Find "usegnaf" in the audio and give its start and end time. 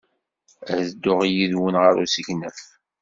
2.03-2.59